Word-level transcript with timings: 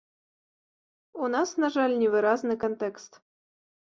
У 1.27 1.27
нас, 1.33 1.49
на 1.63 1.69
жаль, 1.75 1.93
невыразны 2.03 2.53
кантэкст. 2.63 3.11